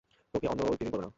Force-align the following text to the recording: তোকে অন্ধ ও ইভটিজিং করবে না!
তোকে 0.33 0.47
অন্ধ 0.47 0.61
ও 0.61 0.71
ইভটিজিং 0.73 0.91
করবে 0.91 1.03
না! 1.03 1.09